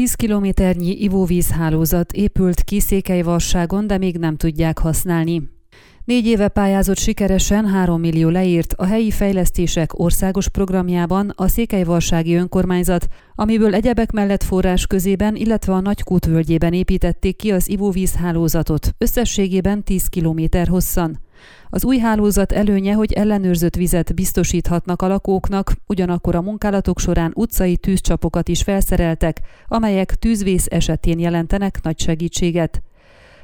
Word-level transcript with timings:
10 0.00 0.14
kilométernyi 0.14 1.02
ivóvízhálózat 1.02 2.12
épült 2.12 2.62
ki 2.62 2.80
Székelyvarságon, 2.80 3.86
de 3.86 3.98
még 3.98 4.16
nem 4.16 4.36
tudják 4.36 4.78
használni. 4.78 5.59
Négy 6.10 6.26
éve 6.26 6.48
pályázott 6.48 6.98
sikeresen 6.98 7.66
3 7.66 8.00
millió 8.00 8.28
leírt 8.28 8.72
a 8.76 8.84
helyi 8.84 9.10
fejlesztések 9.10 9.98
országos 9.98 10.48
programjában 10.48 11.32
a 11.36 11.48
Székelyvarsági 11.48 12.34
önkormányzat, 12.34 13.06
amiből 13.34 13.74
egyebek 13.74 14.10
mellett 14.12 14.42
forrás 14.42 14.86
közében, 14.86 15.36
illetve 15.36 15.72
a 15.72 15.80
Nagykút 15.80 16.24
völgyében 16.24 16.72
építették 16.72 17.36
ki 17.36 17.52
az 17.52 17.68
ivóvízhálózatot, 17.68 18.94
összességében 18.98 19.84
10 19.84 20.06
kilométer 20.06 20.68
hosszan. 20.68 21.20
Az 21.68 21.84
új 21.84 21.98
hálózat 21.98 22.52
előnye, 22.52 22.92
hogy 22.92 23.12
ellenőrzött 23.12 23.76
vizet 23.76 24.14
biztosíthatnak 24.14 25.02
a 25.02 25.08
lakóknak, 25.08 25.72
ugyanakkor 25.86 26.34
a 26.34 26.42
munkálatok 26.42 26.98
során 26.98 27.32
utcai 27.34 27.76
tűzcsapokat 27.76 28.48
is 28.48 28.62
felszereltek, 28.62 29.40
amelyek 29.68 30.14
tűzvész 30.14 30.66
esetén 30.70 31.18
jelentenek 31.18 31.78
nagy 31.82 31.98
segítséget. 31.98 32.82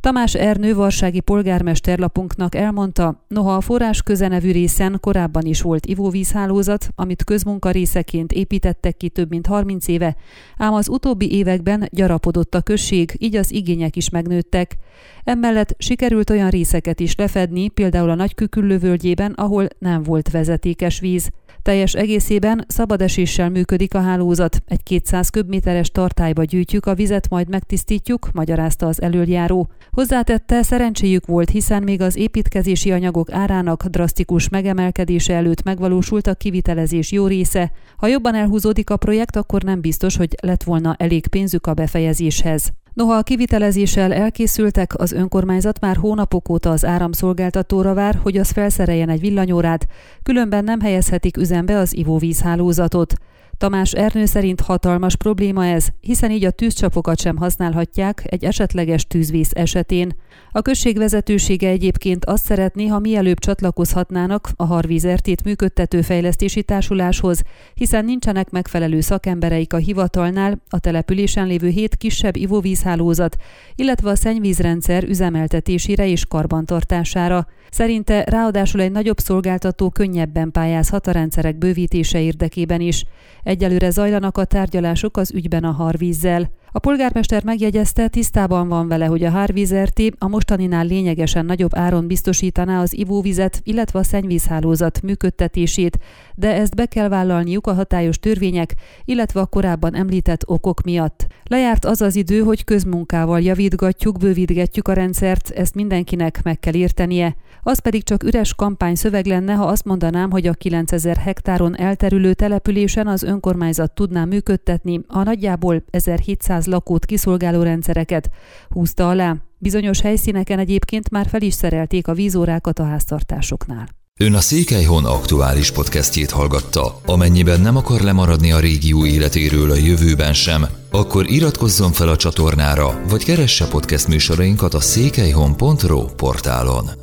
Tamás 0.00 0.34
Ernő 0.34 0.74
varsági 0.74 1.20
polgármesterlapunknak 1.20 2.54
elmondta, 2.54 3.24
noha 3.28 3.54
a 3.54 3.60
forrás 3.60 4.02
közenevű 4.02 4.52
részen 4.52 4.98
korábban 5.00 5.44
is 5.46 5.62
volt 5.62 5.86
ivóvízhálózat, 5.86 6.88
amit 6.94 7.24
közmunkarészeként 7.24 8.32
építettek 8.32 8.96
ki 8.96 9.08
több 9.08 9.28
mint 9.28 9.46
30 9.46 9.88
éve, 9.88 10.16
ám 10.56 10.72
az 10.72 10.88
utóbbi 10.88 11.32
években 11.32 11.88
gyarapodott 11.92 12.54
a 12.54 12.60
község, 12.60 13.14
így 13.18 13.36
az 13.36 13.52
igények 13.52 13.96
is 13.96 14.08
megnőttek. 14.08 14.76
Emellett 15.24 15.74
sikerült 15.78 16.30
olyan 16.30 16.50
részeket 16.50 17.00
is 17.00 17.14
lefedni, 17.14 17.68
például 17.68 18.10
a 18.10 18.14
Nagyküküllő 18.14 18.78
völgyében, 18.78 19.32
ahol 19.32 19.66
nem 19.78 20.02
volt 20.02 20.30
vezetékes 20.30 21.00
víz. 21.00 21.30
Teljes 21.62 21.94
egészében 21.94 22.64
szabad 22.68 23.02
eséssel 23.02 23.50
működik 23.50 23.94
a 23.94 24.00
hálózat. 24.00 24.62
Egy 24.66 24.82
200 24.82 25.28
köbméteres 25.28 25.90
tartályba 25.90 26.44
gyűjtjük 26.44 26.86
a 26.86 26.94
vizet, 26.94 27.28
majd 27.28 27.48
megtisztítjuk, 27.48 28.32
magyarázta 28.32 28.86
az 28.86 29.02
előjáró. 29.02 29.70
Hozzátette, 29.90 30.62
szerencséjük 30.62 31.26
volt, 31.26 31.50
hiszen 31.50 31.82
még 31.82 32.00
az 32.00 32.16
építkezési 32.16 32.92
anyagok 32.92 33.32
árának 33.32 33.84
drasztikus 33.84 34.48
megemelkedése 34.48 35.34
előtt 35.34 35.62
megvalósult 35.62 36.26
a 36.26 36.34
kivitelezés 36.34 37.12
jó 37.12 37.26
része. 37.26 37.72
Ha 37.96 38.06
jobban 38.06 38.34
elhúzódik 38.34 38.90
a 38.90 38.96
projekt, 38.96 39.36
akkor 39.36 39.62
nem 39.62 39.80
biztos, 39.80 40.16
hogy 40.16 40.34
lett 40.42 40.62
volna 40.62 40.94
elég 40.98 41.26
pénzük 41.26 41.66
a 41.66 41.74
befejezéshez. 41.74 42.72
Noha 42.92 43.14
a 43.14 43.22
kivitelezéssel 43.22 44.12
elkészültek, 44.12 44.98
az 44.98 45.12
önkormányzat 45.12 45.80
már 45.80 45.96
hónapok 45.96 46.48
óta 46.48 46.70
az 46.70 46.84
áramszolgáltatóra 46.84 47.94
vár, 47.94 48.18
hogy 48.22 48.36
az 48.36 48.50
felszereljen 48.50 49.08
egy 49.08 49.20
villanyórát, 49.20 49.86
különben 50.22 50.64
nem 50.64 50.80
helyezhetik 50.80 51.36
üzembe 51.36 51.78
az 51.78 51.96
ivóvízhálózatot. 51.96 53.14
Tamás 53.60 53.92
Ernő 53.92 54.24
szerint 54.24 54.60
hatalmas 54.60 55.16
probléma 55.16 55.66
ez, 55.66 55.86
hiszen 56.00 56.30
így 56.30 56.44
a 56.44 56.50
tűzcsapokat 56.50 57.20
sem 57.20 57.36
használhatják 57.36 58.22
egy 58.26 58.44
esetleges 58.44 59.06
tűzvész 59.06 59.50
esetén. 59.52 60.14
A 60.52 60.62
község 60.62 60.98
vezetősége 60.98 61.68
egyébként 61.68 62.24
azt 62.24 62.44
szeretné, 62.44 62.86
ha 62.86 62.98
mielőbb 62.98 63.38
csatlakozhatnának 63.38 64.48
a 64.56 64.64
Harvízertét 64.64 65.44
működtető 65.44 66.02
fejlesztési 66.02 66.62
társuláshoz, 66.62 67.42
hiszen 67.74 68.04
nincsenek 68.04 68.50
megfelelő 68.50 69.00
szakembereik 69.00 69.72
a 69.72 69.76
hivatalnál, 69.76 70.62
a 70.68 70.78
településen 70.78 71.46
lévő 71.46 71.68
hét 71.68 71.96
kisebb 71.96 72.36
ivóvízhálózat, 72.36 73.36
illetve 73.74 74.10
a 74.10 74.16
szennyvízrendszer 74.16 75.04
üzemeltetésére 75.04 76.06
és 76.06 76.26
karbantartására. 76.26 77.46
Szerinte 77.70 78.24
ráadásul 78.24 78.80
egy 78.80 78.92
nagyobb 78.92 79.18
szolgáltató 79.18 79.90
könnyebben 79.90 80.50
pályázhat 80.50 81.06
a 81.06 81.10
rendszerek 81.10 81.58
bővítése 81.58 82.20
érdekében 82.20 82.80
is. 82.80 83.04
Egyelőre 83.50 83.90
zajlanak 83.90 84.38
a 84.38 84.44
tárgyalások 84.44 85.16
az 85.16 85.32
ügyben 85.32 85.64
a 85.64 85.70
harvízzel. 85.70 86.50
A 86.72 86.78
polgármester 86.78 87.44
megjegyezte, 87.44 88.08
tisztában 88.08 88.68
van 88.68 88.88
vele, 88.88 89.06
hogy 89.06 89.24
a 89.24 89.30
Hárvíz 89.30 89.74
a 90.18 90.28
mostaninál 90.28 90.84
lényegesen 90.84 91.44
nagyobb 91.44 91.76
áron 91.76 92.06
biztosítaná 92.06 92.80
az 92.80 92.98
ivóvizet, 92.98 93.60
illetve 93.64 93.98
a 93.98 94.02
szennyvízhálózat 94.02 95.02
működtetését, 95.02 95.98
de 96.34 96.54
ezt 96.54 96.74
be 96.74 96.86
kell 96.86 97.08
vállalniuk 97.08 97.66
a 97.66 97.74
hatályos 97.74 98.18
törvények, 98.18 98.74
illetve 99.04 99.40
a 99.40 99.46
korábban 99.46 99.94
említett 99.94 100.48
okok 100.48 100.82
miatt. 100.82 101.26
Lejárt 101.44 101.84
az 101.84 102.00
az 102.00 102.16
idő, 102.16 102.40
hogy 102.40 102.64
közmunkával 102.64 103.40
javítgatjuk, 103.40 104.18
bővítgetjük 104.18 104.88
a 104.88 104.92
rendszert, 104.92 105.50
ezt 105.50 105.74
mindenkinek 105.74 106.40
meg 106.42 106.58
kell 106.58 106.74
értenie. 106.74 107.36
Az 107.62 107.78
pedig 107.78 108.04
csak 108.04 108.22
üres 108.22 108.54
kampány 108.54 108.94
szöveg 108.94 109.26
lenne, 109.26 109.52
ha 109.52 109.64
azt 109.64 109.84
mondanám, 109.84 110.30
hogy 110.30 110.46
a 110.46 110.52
9000 110.52 111.16
hektáron 111.16 111.78
elterülő 111.78 112.34
településen 112.34 113.06
az 113.06 113.22
önkormányzat 113.22 113.92
tudná 113.94 114.24
működtetni 114.24 115.00
a 115.06 115.22
nagyjából 115.22 115.82
1700 115.90 116.59
lakót 116.66 117.04
kiszolgáló 117.04 117.62
rendszereket, 117.62 118.30
húzta 118.68 119.08
alá. 119.08 119.36
Bizonyos 119.58 120.00
helyszíneken 120.00 120.58
egyébként 120.58 121.10
már 121.10 121.26
fel 121.28 121.42
is 121.42 121.54
szerelték 121.54 122.08
a 122.08 122.14
vízórákat 122.14 122.78
a 122.78 122.84
háztartásoknál. 122.84 123.88
Ön 124.22 124.34
a 124.34 124.40
Székelyhon 124.40 125.04
aktuális 125.04 125.70
podcastjét 125.70 126.30
hallgatta. 126.30 127.00
Amennyiben 127.06 127.60
nem 127.60 127.76
akar 127.76 128.00
lemaradni 128.00 128.52
a 128.52 128.58
régió 128.58 129.06
életéről 129.06 129.70
a 129.70 129.74
jövőben 129.74 130.34
sem, 130.34 130.66
akkor 130.90 131.30
iratkozzon 131.30 131.92
fel 131.92 132.08
a 132.08 132.16
csatornára, 132.16 133.00
vagy 133.08 133.24
keresse 133.24 133.68
podcast 133.68 134.08
műsorainkat 134.08 134.74
a 134.74 134.80
székelyhon.pro 134.80 136.04
portálon. 136.04 136.99